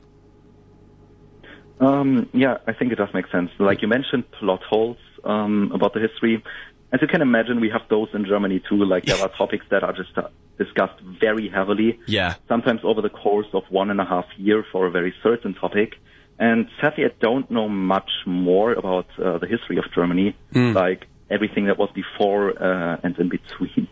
Um, 1.80 2.30
yeah, 2.34 2.58
I 2.68 2.74
think 2.74 2.92
it 2.92 2.96
does 2.96 3.14
make 3.14 3.28
sense. 3.28 3.50
Like 3.60 3.82
you 3.82 3.88
mentioned, 3.88 4.30
plot 4.32 4.62
holes 4.64 4.98
um, 5.24 5.72
about 5.74 5.94
the 5.94 6.00
history. 6.00 6.42
As 6.94 7.02
you 7.02 7.08
can 7.08 7.22
imagine, 7.22 7.60
we 7.60 7.70
have 7.70 7.82
those 7.90 8.08
in 8.14 8.26
Germany 8.26 8.62
too. 8.70 8.86
Like 8.86 9.06
there 9.06 9.18
are 9.18 9.30
topics 9.38 9.66
that 9.70 9.84
are 9.84 9.94
just 9.94 10.18
uh, 10.18 10.30
discussed 10.58 11.00
very 11.20 11.50
heavily. 11.50 12.00
Yeah. 12.08 12.36
Sometimes 12.48 12.82
over 12.84 13.02
the 13.02 13.10
course 13.10 13.48
of 13.54 13.64
one 13.70 13.90
and 13.90 14.00
a 14.00 14.06
half 14.06 14.26
year 14.38 14.64
for 14.72 14.86
a 14.86 14.92
very 14.92 15.14
certain 15.24 15.54
topic. 15.56 15.96
And 16.40 16.68
sadly, 16.80 17.06
I 17.06 17.12
don't 17.20 17.50
know 17.52 17.68
much 17.70 18.10
more 18.26 18.74
about 18.74 19.08
uh, 19.20 19.38
the 19.38 19.48
history 19.48 19.78
of 19.78 19.86
Germany, 19.94 20.36
like 20.54 21.08
everything 21.30 21.66
that 21.66 21.78
was 21.78 21.90
before 21.94 22.52
uh, 22.52 22.98
and 23.04 23.18
in 23.20 23.30
between. 23.30 23.88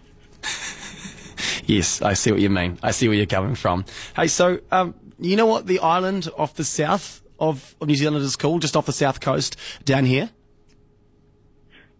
Yes, 1.66 2.02
I 2.02 2.14
see 2.14 2.32
what 2.32 2.42
you 2.42 2.50
mean. 2.50 2.80
I 2.84 2.92
see 2.92 3.08
where 3.08 3.18
you're 3.18 3.26
coming 3.26 3.56
from. 3.56 3.86
Hey, 4.16 4.28
so 4.28 4.60
um, 4.72 4.96
you 5.20 5.36
know 5.36 5.46
what 5.46 5.68
the 5.68 5.80
island 5.80 6.30
off 6.38 6.56
the 6.56 6.64
south 6.64 7.22
of, 7.40 7.76
of 7.82 7.88
New 7.88 7.96
Zealand 7.96 8.24
is 8.24 8.36
called, 8.36 8.62
just 8.62 8.76
off 8.76 8.86
the 8.86 8.94
south 8.94 9.20
coast 9.20 9.56
down 9.84 10.06
here? 10.06 10.30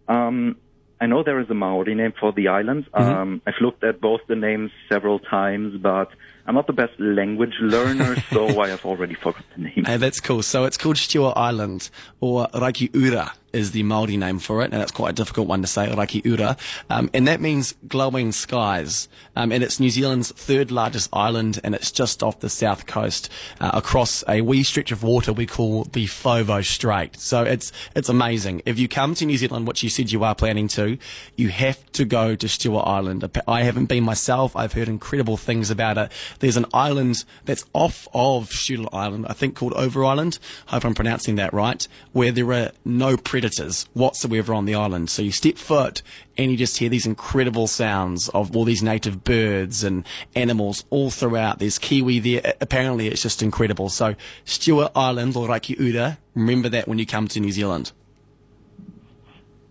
Um, 0.08 0.56
I 1.00 1.06
know 1.06 1.22
there 1.24 1.40
is 1.40 1.50
a 1.50 1.54
Maori 1.54 1.94
name 1.94 2.12
for 2.18 2.32
the 2.32 2.48
island. 2.48 2.86
Um, 2.94 3.42
I've 3.46 3.60
looked 3.60 3.82
at 3.82 4.00
both 4.00 4.20
the 4.28 4.36
names 4.36 4.70
several 4.88 5.18
times, 5.18 5.76
but 5.82 6.10
I'm 6.46 6.54
not 6.54 6.66
the 6.66 6.72
best 6.72 6.98
language 6.98 7.54
learner, 7.60 8.16
so 8.32 8.60
I 8.62 8.68
have 8.68 8.84
already 8.84 9.14
forgotten 9.14 9.44
the 9.56 9.62
name. 9.62 9.84
Hey, 9.84 9.96
that's 9.96 10.20
cool. 10.20 10.42
So 10.42 10.64
it's 10.64 10.76
called 10.76 10.98
Stewart 10.98 11.36
Island, 11.36 11.90
or 12.20 12.46
Rakiura 12.48 13.32
is 13.52 13.72
the 13.72 13.82
Māori 13.82 14.18
name 14.18 14.38
for 14.38 14.62
it, 14.62 14.72
and 14.72 14.82
it's 14.82 14.92
quite 14.92 15.10
a 15.10 15.12
difficult 15.12 15.46
one 15.46 15.60
to 15.62 15.68
say, 15.68 15.86
Rakiura. 15.88 16.58
Um, 16.90 17.10
and 17.12 17.28
that 17.28 17.40
means 17.40 17.74
glowing 17.86 18.32
skies. 18.32 19.08
Um, 19.36 19.52
and 19.52 19.62
it's 19.62 19.78
New 19.78 19.90
Zealand's 19.90 20.32
third 20.32 20.70
largest 20.70 21.10
island, 21.12 21.60
and 21.62 21.74
it's 21.74 21.92
just 21.92 22.22
off 22.22 22.40
the 22.40 22.48
south 22.48 22.86
coast, 22.86 23.28
uh, 23.60 23.70
across 23.74 24.24
a 24.28 24.40
wee 24.40 24.62
stretch 24.62 24.92
of 24.92 25.02
water 25.02 25.32
we 25.32 25.46
call 25.46 25.84
the 25.84 26.06
Foveaux 26.06 26.64
Strait. 26.64 27.16
So 27.18 27.42
it's, 27.42 27.72
it's 27.94 28.08
amazing. 28.08 28.62
If 28.66 28.78
you 28.78 28.88
come 28.88 29.14
to 29.16 29.26
New 29.26 29.36
Zealand, 29.36 29.66
which 29.66 29.82
you 29.82 29.90
said 29.90 30.10
you 30.10 30.24
are 30.24 30.34
planning 30.34 30.68
to, 30.68 30.98
you 31.36 31.48
have 31.48 31.84
to 31.92 32.04
go 32.04 32.34
to 32.34 32.48
Stewart 32.48 32.86
Island. 32.86 33.30
I 33.46 33.62
haven't 33.62 33.86
been 33.86 34.04
myself. 34.04 34.56
I've 34.56 34.72
heard 34.72 34.88
incredible 34.88 35.36
things 35.36 35.70
about 35.70 35.98
it. 35.98 36.12
There's 36.38 36.56
an 36.56 36.66
island 36.72 37.24
that's 37.44 37.64
off 37.72 38.08
of 38.14 38.50
Stewart 38.50 38.88
Island, 38.92 39.26
I 39.28 39.32
think 39.32 39.54
called 39.56 39.72
Ulva 39.74 40.08
Island. 40.08 40.38
Hope 40.66 40.84
I'm 40.84 40.94
pronouncing 40.94 41.36
that 41.36 41.52
right, 41.52 41.86
where 42.12 42.32
there 42.32 42.52
are 42.52 42.72
no 42.84 43.16
predators 43.16 43.88
whatsoever 43.92 44.54
on 44.54 44.64
the 44.64 44.74
island. 44.74 45.10
So 45.10 45.22
you 45.22 45.32
step 45.32 45.56
foot 45.56 46.02
and 46.36 46.50
you 46.50 46.56
just 46.56 46.78
hear 46.78 46.88
these 46.88 47.06
incredible 47.06 47.66
sounds 47.66 48.28
of 48.30 48.56
all 48.56 48.64
these 48.64 48.82
native 48.82 49.24
birds 49.24 49.84
and 49.84 50.06
animals 50.34 50.84
all 50.90 51.10
throughout. 51.10 51.58
There's 51.58 51.78
kiwi 51.78 52.18
there. 52.18 52.54
Apparently 52.60 53.08
it's 53.08 53.22
just 53.22 53.42
incredible. 53.42 53.88
So 53.88 54.14
Stewart 54.44 54.92
Island 54.94 55.36
or 55.36 55.48
Rakiura, 55.48 56.18
remember 56.34 56.68
that 56.70 56.88
when 56.88 56.98
you 56.98 57.06
come 57.06 57.28
to 57.28 57.40
New 57.40 57.52
Zealand. 57.52 57.92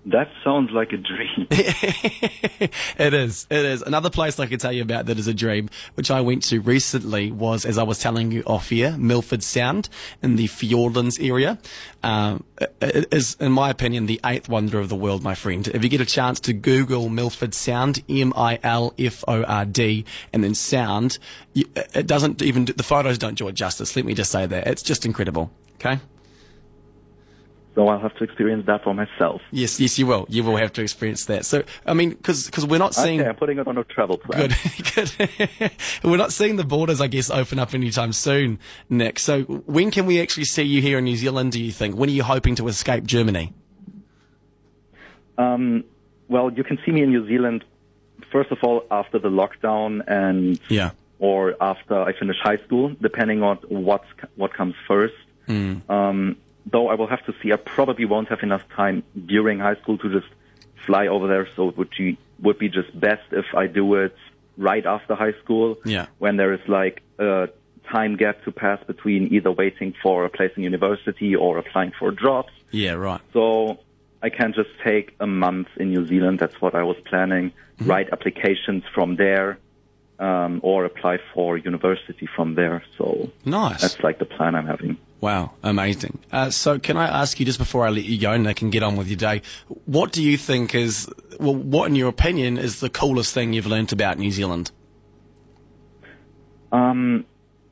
That 0.05 0.31
sounds 0.43 0.71
like 0.71 0.93
a 0.93 0.97
dream. 0.97 1.47
it 1.51 3.13
is. 3.13 3.45
It 3.51 3.65
is. 3.65 3.83
Another 3.83 4.09
place 4.09 4.39
I 4.39 4.47
could 4.47 4.59
tell 4.59 4.71
you 4.71 4.81
about 4.81 5.05
that 5.05 5.19
is 5.19 5.27
a 5.27 5.33
dream, 5.33 5.69
which 5.93 6.09
I 6.09 6.21
went 6.21 6.41
to 6.43 6.59
recently, 6.59 7.31
was, 7.31 7.65
as 7.65 7.77
I 7.77 7.83
was 7.83 7.99
telling 7.99 8.31
you 8.31 8.41
off 8.47 8.69
here, 8.69 8.97
Milford 8.97 9.43
Sound 9.43 9.89
in 10.23 10.37
the 10.37 10.47
Fiordlands 10.47 11.23
area. 11.23 11.59
Um, 12.01 12.43
it 12.81 13.13
is, 13.13 13.35
in 13.39 13.51
my 13.51 13.69
opinion, 13.69 14.07
the 14.07 14.19
eighth 14.25 14.49
wonder 14.49 14.79
of 14.79 14.89
the 14.89 14.95
world, 14.95 15.21
my 15.21 15.35
friend. 15.35 15.67
If 15.67 15.83
you 15.83 15.89
get 15.89 16.01
a 16.01 16.05
chance 16.05 16.39
to 16.41 16.53
Google 16.53 17.09
Milford 17.09 17.53
Sound, 17.53 18.03
M-I-L-F-O-R-D, 18.09 20.05
and 20.33 20.43
then 20.43 20.55
sound, 20.55 21.19
it 21.53 22.07
doesn't 22.07 22.41
even, 22.41 22.65
the 22.65 22.83
photos 22.83 23.19
don't 23.19 23.37
do 23.37 23.47
it 23.47 23.53
justice. 23.53 23.95
Let 23.95 24.05
me 24.05 24.15
just 24.15 24.31
say 24.31 24.47
that. 24.47 24.65
It's 24.65 24.81
just 24.81 25.05
incredible. 25.05 25.51
Okay? 25.75 25.99
So 27.73 27.87
I'll 27.87 27.99
have 27.99 28.13
to 28.17 28.25
experience 28.25 28.65
that 28.65 28.83
for 28.83 28.93
myself. 28.93 29.41
Yes, 29.51 29.79
yes, 29.79 29.97
you 29.97 30.05
will. 30.05 30.25
You 30.27 30.43
will 30.43 30.57
have 30.57 30.73
to 30.73 30.81
experience 30.81 31.25
that. 31.25 31.45
So, 31.45 31.63
I 31.85 31.93
mean, 31.93 32.09
because 32.09 32.65
we're 32.65 32.77
not 32.77 32.93
seeing. 32.93 33.21
Okay, 33.21 33.29
I'm 33.29 33.35
putting 33.35 33.59
it 33.59 33.67
on 33.67 33.77
a 33.77 33.85
travel 33.85 34.17
plan. 34.17 34.49
Good, 34.93 35.11
good. 35.17 35.71
we're 36.03 36.17
not 36.17 36.33
seeing 36.33 36.57
the 36.57 36.65
borders, 36.65 36.99
I 36.99 37.07
guess, 37.07 37.29
open 37.29 37.59
up 37.59 37.73
anytime 37.73 38.11
soon, 38.11 38.59
Nick. 38.89 39.19
So, 39.19 39.43
when 39.43 39.89
can 39.89 40.05
we 40.05 40.19
actually 40.19 40.45
see 40.45 40.63
you 40.63 40.81
here 40.81 40.97
in 40.97 41.05
New 41.05 41.15
Zealand? 41.15 41.53
Do 41.53 41.63
you 41.63 41.71
think? 41.71 41.95
When 41.95 42.09
are 42.09 42.13
you 42.13 42.23
hoping 42.23 42.55
to 42.55 42.67
escape 42.67 43.05
Germany? 43.05 43.53
Um, 45.37 45.85
well, 46.27 46.51
you 46.51 46.65
can 46.65 46.77
see 46.85 46.91
me 46.91 47.03
in 47.03 47.09
New 47.09 47.25
Zealand. 47.25 47.63
First 48.33 48.51
of 48.51 48.57
all, 48.63 48.83
after 48.91 49.17
the 49.17 49.29
lockdown 49.29 50.03
and 50.07 50.59
yeah, 50.67 50.91
or 51.19 51.55
after 51.61 52.01
I 52.01 52.17
finish 52.17 52.37
high 52.43 52.57
school, 52.57 52.95
depending 53.01 53.43
on 53.43 53.57
what's 53.69 54.07
what 54.35 54.53
comes 54.53 54.75
first. 54.87 55.13
Mm. 55.47 55.89
Um, 55.89 56.37
though 56.65 56.87
I 56.89 56.95
will 56.95 57.07
have 57.07 57.25
to 57.25 57.33
see. 57.41 57.51
I 57.51 57.55
probably 57.55 58.05
won't 58.05 58.29
have 58.29 58.43
enough 58.43 58.67
time 58.69 59.03
during 59.25 59.59
high 59.59 59.75
school 59.75 59.97
to 59.99 60.09
just 60.09 60.31
fly 60.85 61.07
over 61.07 61.27
there. 61.27 61.47
So 61.55 61.69
it 61.69 61.77
would 61.77 61.89
be, 61.97 62.17
would 62.41 62.59
be 62.59 62.69
just 62.69 62.97
best 62.99 63.23
if 63.31 63.45
I 63.55 63.67
do 63.67 63.95
it 63.95 64.15
right 64.57 64.85
after 64.85 65.15
high 65.15 65.33
school. 65.43 65.77
Yeah. 65.85 66.07
When 66.19 66.37
there 66.37 66.53
is 66.53 66.67
like 66.67 67.01
a 67.19 67.49
time 67.89 68.15
gap 68.15 68.43
to 68.43 68.51
pass 68.51 68.83
between 68.85 69.33
either 69.33 69.51
waiting 69.51 69.93
for 70.01 70.25
a 70.25 70.29
place 70.29 70.51
in 70.55 70.63
university 70.63 71.35
or 71.35 71.57
applying 71.57 71.91
for 71.97 72.11
jobs. 72.11 72.49
Yeah, 72.71 72.93
right. 72.93 73.21
So 73.33 73.79
I 74.21 74.29
can 74.29 74.53
just 74.53 74.69
take 74.83 75.15
a 75.19 75.27
month 75.27 75.67
in 75.77 75.89
New 75.89 76.05
Zealand. 76.07 76.39
That's 76.39 76.61
what 76.61 76.75
I 76.75 76.83
was 76.83 76.97
planning. 77.05 77.49
Mm-hmm. 77.49 77.89
Write 77.89 78.09
applications 78.11 78.83
from 78.93 79.15
there. 79.15 79.57
Um, 80.19 80.59
or 80.61 80.85
apply 80.85 81.17
for 81.33 81.57
university 81.57 82.27
from 82.35 82.53
there. 82.53 82.83
So 82.95 83.31
nice. 83.43 83.81
That's 83.81 84.03
like 84.03 84.19
the 84.19 84.25
plan 84.25 84.53
I'm 84.53 84.67
having. 84.67 84.99
Wow, 85.21 85.51
amazing. 85.61 86.17
Uh, 86.31 86.49
so, 86.49 86.79
can 86.79 86.97
I 86.97 87.05
ask 87.05 87.39
you 87.39 87.45
just 87.45 87.59
before 87.59 87.85
I 87.85 87.89
let 87.89 88.05
you 88.05 88.19
go 88.19 88.31
and 88.31 88.47
I 88.47 88.53
can 88.53 88.71
get 88.71 88.81
on 88.81 88.95
with 88.97 89.07
your 89.07 89.17
day, 89.17 89.43
what 89.85 90.11
do 90.11 90.23
you 90.23 90.35
think 90.35 90.73
is, 90.73 91.07
well, 91.39 91.55
what 91.55 91.87
in 91.89 91.95
your 91.95 92.09
opinion 92.09 92.57
is 92.57 92.79
the 92.79 92.89
coolest 92.89 93.31
thing 93.31 93.53
you've 93.53 93.67
learnt 93.67 93.91
about 93.91 94.17
New 94.17 94.31
Zealand? 94.31 94.71
Um, 96.71 97.25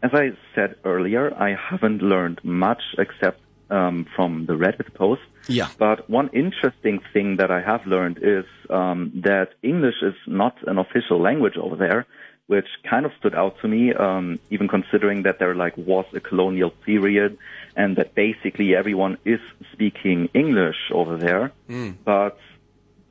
as 0.04 0.12
I 0.14 0.30
said 0.54 0.76
earlier, 0.86 1.34
I 1.34 1.56
haven't 1.56 2.04
learned 2.04 2.40
much 2.44 2.82
except 3.00 3.42
um, 3.72 4.06
from 4.16 4.46
the 4.46 4.54
Reddit 4.54 4.94
post. 4.94 5.22
Yeah. 5.48 5.70
But 5.80 6.08
one 6.08 6.30
interesting 6.34 7.00
thing 7.14 7.38
that 7.38 7.50
I 7.50 7.62
have 7.62 7.86
learned 7.88 8.20
is 8.22 8.46
um, 8.70 9.12
that 9.26 9.56
English 9.64 10.04
is 10.04 10.14
not 10.28 10.56
an 10.68 10.78
official 10.78 11.20
language 11.20 11.58
over 11.58 11.76
there 11.76 12.06
which 12.50 12.66
kind 12.84 13.06
of 13.06 13.12
stood 13.20 13.36
out 13.36 13.56
to 13.62 13.68
me, 13.68 13.94
um, 13.94 14.40
even 14.50 14.68
considering 14.68 15.22
that 15.22 15.38
there 15.38 15.54
like 15.54 15.78
was 15.78 16.06
a 16.16 16.20
colonial 16.20 16.72
period 16.72 17.38
and 17.76 17.96
that 17.96 18.16
basically 18.16 18.76
everyone 18.76 19.20
is 19.24 19.40
speaking 19.72 20.30
English 20.34 20.90
over 20.92 21.16
there. 21.16 21.52
Mm. 21.70 21.98
But 22.04 22.40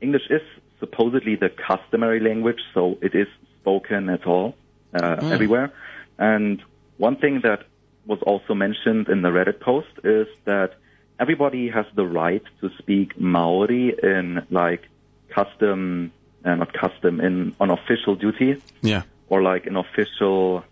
English 0.01 0.27
is 0.29 0.41
supposedly 0.81 1.37
the 1.37 1.47
customary 1.47 2.19
language, 2.19 2.59
so 2.73 2.97
it 3.01 3.15
is 3.15 3.29
spoken 3.61 4.09
at 4.09 4.27
all 4.27 4.55
uh, 4.93 5.15
mm. 5.15 5.31
everywhere. 5.31 5.71
And 6.17 6.61
one 6.97 7.15
thing 7.15 7.39
that 7.43 7.63
was 8.05 8.19
also 8.23 8.53
mentioned 8.53 9.07
in 9.07 9.21
the 9.21 9.29
Reddit 9.29 9.61
post 9.61 9.93
is 10.03 10.27
that 10.43 10.73
everybody 11.17 11.69
has 11.69 11.85
the 11.95 12.05
right 12.05 12.43
to 12.59 12.69
speak 12.77 13.17
Maori 13.17 13.95
in 14.03 14.45
like 14.49 14.83
custom, 15.29 16.11
uh, 16.43 16.55
not 16.55 16.73
custom, 16.73 17.21
in 17.21 17.55
on 17.61 17.71
official 17.71 18.15
duty. 18.15 18.61
Yeah 18.81 19.03
or 19.29 19.41
like 19.41 19.65
an 19.65 19.75
official 19.75 20.63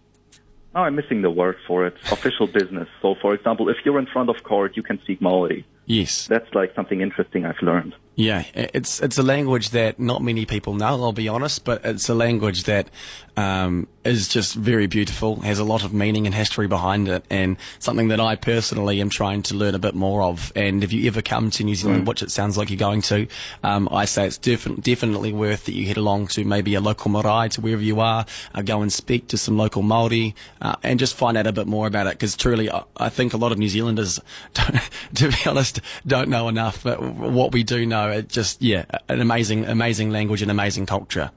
oh, 0.77 0.81
I'm 0.81 0.95
missing 0.95 1.23
the 1.23 1.31
word 1.31 1.57
for 1.65 1.87
it. 1.87 1.95
Official 2.11 2.47
business. 2.47 2.87
So, 3.01 3.15
for 3.21 3.33
example, 3.33 3.67
if 3.69 3.77
you're 3.83 3.99
in 3.99 4.05
front 4.05 4.29
of 4.29 4.43
court, 4.43 4.77
you 4.77 4.83
can 4.83 5.01
speak 5.01 5.19
Maori. 5.21 5.65
Yes. 5.85 6.27
That's 6.27 6.53
like 6.53 6.75
something 6.75 7.01
interesting 7.01 7.45
I've 7.45 7.61
learned. 7.61 7.95
Yeah, 8.17 8.45
it's 8.55 8.99
it's 8.99 9.19
a 9.19 9.23
language 9.23 9.69
that 9.69 9.99
not 9.99 10.23
many 10.23 10.47
people 10.47 10.73
know. 10.73 11.03
I'll 11.03 11.11
be 11.11 11.27
honest, 11.27 11.63
but 11.63 11.85
it's 11.85 12.09
a 12.09 12.15
language 12.15 12.63
that 12.63 12.89
um, 13.37 13.87
is 14.03 14.27
just 14.27 14.55
very 14.55 14.87
beautiful, 14.87 15.35
has 15.41 15.59
a 15.59 15.63
lot 15.63 15.83
of 15.83 15.93
meaning 15.93 16.25
and 16.25 16.33
history 16.33 16.67
behind 16.67 17.07
it, 17.07 17.23
and 17.29 17.57
something 17.77 18.07
that 18.07 18.19
I 18.19 18.35
personally 18.35 18.99
am 18.99 19.11
trying 19.11 19.43
to 19.43 19.53
learn 19.53 19.75
a 19.75 19.79
bit 19.79 19.93
more 19.93 20.23
of. 20.23 20.51
And 20.55 20.83
if 20.83 20.91
you 20.91 21.05
ever 21.05 21.21
come 21.21 21.51
to 21.51 21.63
New 21.63 21.75
Zealand, 21.75 22.03
mm. 22.03 22.07
which 22.07 22.23
it 22.23 22.31
sounds 22.31 22.57
like 22.57 22.71
you're 22.71 22.79
going 22.79 23.03
to, 23.03 23.27
um, 23.63 23.87
I 23.91 24.05
say 24.05 24.25
it's 24.25 24.39
def- 24.39 24.81
definitely 24.81 25.31
worth 25.31 25.65
that 25.65 25.75
you 25.75 25.85
head 25.85 25.97
along 25.97 26.27
to 26.29 26.43
maybe 26.43 26.73
a 26.73 26.81
local 26.81 27.11
marae 27.11 27.49
to 27.49 27.61
wherever 27.61 27.83
you 27.83 27.99
are, 27.99 28.25
uh, 28.55 28.63
go 28.63 28.81
and 28.81 28.91
speak 28.91 29.27
to 29.27 29.37
some 29.37 29.55
local 29.57 29.83
Maori, 29.83 30.33
uh, 30.59 30.75
and 30.81 30.99
just 30.99 31.15
find 31.15 31.37
out 31.37 31.45
a 31.45 31.51
bit 31.51 31.67
more 31.67 31.85
about 31.85 32.07
it. 32.07 32.13
Because 32.13 32.35
truly, 32.35 32.71
I, 32.71 32.83
I, 32.97 33.09
think 33.09 33.35
a 33.35 33.37
lot 33.37 33.51
of 33.51 33.59
New 33.59 33.69
Zealanders, 33.69 34.19
to 34.55 35.29
be 35.29 35.37
honest, 35.45 35.81
don't 36.07 36.29
know 36.29 36.47
enough. 36.47 36.81
But 36.83 37.03
what 37.03 37.51
we 37.51 37.61
do 37.61 37.85
know 37.85 38.06
it 38.11 38.29
just 38.29 38.61
yeah, 38.61 38.85
an 39.09 39.21
amazing, 39.21 39.65
amazing 39.65 40.11
language 40.11 40.41
and 40.41 40.51
amazing 40.51 40.85
culture. 40.85 41.31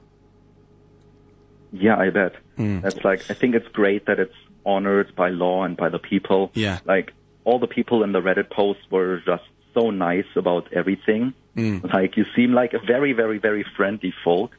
Yeah, 1.71 1.97
I 1.97 2.09
bet. 2.09 2.35
Mm. 2.57 2.81
That's 2.81 3.03
like 3.03 3.29
I 3.29 3.33
think 3.33 3.55
it's 3.55 3.67
great 3.69 4.05
that 4.05 4.19
it's 4.19 4.35
honored 4.65 5.15
by 5.15 5.29
law 5.29 5.63
and 5.63 5.77
by 5.77 5.89
the 5.89 5.99
people. 5.99 6.51
Yeah, 6.53 6.79
like 6.85 7.13
all 7.43 7.59
the 7.59 7.67
people 7.67 8.03
in 8.03 8.11
the 8.11 8.21
Reddit 8.21 8.49
post 8.49 8.79
were 8.89 9.21
just 9.25 9.43
so 9.73 9.89
nice 9.89 10.25
about 10.35 10.71
everything. 10.73 11.33
Mm. 11.55 11.91
Like 11.93 12.17
you 12.17 12.25
seem 12.35 12.53
like 12.53 12.73
a 12.73 12.79
very, 12.79 13.13
very, 13.13 13.37
very 13.37 13.65
friendly 13.75 14.13
folk, 14.23 14.57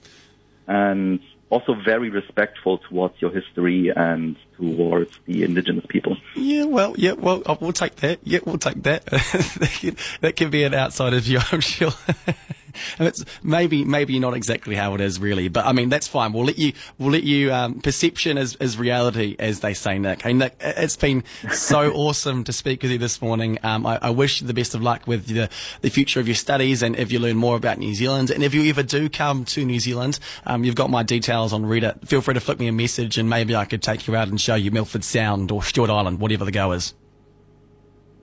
and 0.67 1.21
also 1.51 1.75
very 1.75 2.09
respectful 2.09 2.79
towards 2.79 3.21
your 3.21 3.31
history 3.31 3.93
and 3.95 4.37
towards 4.57 5.11
the 5.27 5.43
indigenous 5.43 5.85
people. 5.87 6.17
Yeah, 6.35 6.65
well, 6.65 6.95
yeah, 6.97 7.13
well, 7.13 7.43
uh, 7.45 7.57
we'll 7.61 7.75
take 7.75 7.97
that. 7.97 8.21
Yeah, 8.25 8.39
we'll 8.47 8.57
take 8.57 8.83
that. 8.85 9.05
that 10.23 10.33
can 10.35 10.49
be 10.49 10.65
an 10.65 10.73
outsider 10.75 11.21
view, 11.21 11.41
I'm 11.53 11.61
sure. 11.61 11.93
it's 13.01 13.25
maybe 13.43 13.85
maybe 13.85 14.19
not 14.19 14.35
exactly 14.35 14.75
how 14.75 14.95
it 14.95 15.01
is 15.01 15.19
really, 15.19 15.49
but 15.49 15.67
I 15.67 15.73
mean 15.73 15.89
that's 15.89 16.09
fine. 16.09 16.33
We'll 16.33 16.45
let 16.45 16.59
you 16.59 16.73
we'll 16.99 17.13
let 17.13 17.25
you 17.25 17.53
um, 17.53 17.81
perception 17.81 18.39
is, 18.39 18.57
is 18.57 18.79
reality, 18.79 19.37
as 19.39 19.61
they 19.61 19.75
say, 19.75 19.99
Nick. 19.99 20.23
Hey 20.23 20.33
Nick, 20.33 20.57
it's 20.61 20.97
been 20.97 21.25
so 21.53 21.93
awesome 21.95 22.45
to 22.45 22.53
speak 22.53 22.83
with 22.83 22.91
you 22.91 22.99
this 22.99 23.21
morning. 23.21 23.59
Um, 23.63 23.87
I, 23.87 23.99
I, 24.03 24.11
wish 24.11 24.41
you 24.41 24.47
the 24.47 24.55
best 24.55 24.75
of 24.75 24.83
luck 24.83 25.07
with 25.07 25.27
the 25.27 25.49
the 25.81 25.91
future 25.91 26.21
of 26.21 26.29
your 26.29 26.35
studies, 26.35 26.83
and 26.83 26.97
if 26.97 27.13
you 27.13 27.19
learn 27.19 27.37
more 27.37 27.57
about 27.57 27.79
New 27.79 27.95
Zealand, 27.95 28.31
and 28.31 28.43
if 28.43 28.55
you 28.55 28.69
ever 28.69 28.83
do 28.83 29.09
come 29.09 29.45
to 29.47 29.65
New 29.65 29.81
Zealand, 29.81 30.19
um, 30.47 30.65
you've 30.65 30.75
got 30.75 30.91
my 30.91 31.03
details 31.03 31.53
on 31.53 31.65
Reddit. 31.65 32.07
Feel 32.07 32.21
free 32.21 32.35
to 32.35 32.41
flick 32.41 32.59
me 32.59 32.69
a 32.69 32.73
message, 32.73 33.19
and 33.19 33.29
maybe 33.29 33.55
I 33.55 33.65
could 33.65 33.83
take 33.83 34.07
you 34.07 34.17
out 34.17 34.29
and 34.29 34.41
show 34.41 34.55
you 34.55 34.71
Milford 34.71 35.05
Sound 35.05 35.51
or 35.51 35.63
Stewart 35.63 35.91
Island, 35.91 36.21
whatever 36.21 36.45
the 36.45 36.53
go 36.53 36.73
is. 36.73 36.95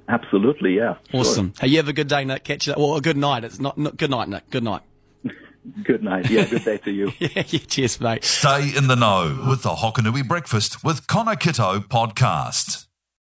Absolutely, 0.09 0.75
yeah. 0.75 0.95
Awesome. 1.13 1.53
Sure. 1.53 1.61
Hey, 1.61 1.67
you 1.71 1.77
have 1.77 1.87
a 1.87 1.93
good 1.93 2.07
day, 2.07 2.25
Nick. 2.25 2.43
Catch 2.43 2.67
you. 2.67 2.73
Well, 2.75 2.95
a 2.95 3.01
good 3.01 3.17
night. 3.17 3.43
It's 3.43 3.59
not, 3.59 3.77
not 3.77 3.95
good 3.95 4.09
night, 4.09 4.27
Nick. 4.27 4.49
Good 4.49 4.63
night. 4.63 4.81
good 5.83 6.03
night. 6.03 6.29
Yeah, 6.29 6.45
good 6.45 6.65
day 6.65 6.77
to 6.77 6.91
you. 6.91 7.11
yeah, 7.19 7.43
yeah, 7.47 7.59
cheers, 7.67 8.01
mate. 8.01 8.23
Stay 8.23 8.75
in 8.75 8.87
the 8.87 8.95
know 8.95 9.45
with 9.47 9.61
the 9.61 9.69
Hokonui 9.69 10.27
Breakfast 10.27 10.83
with 10.83 11.05
Connor 11.05 11.35
Kitto 11.35 11.79
podcast. 11.79 12.88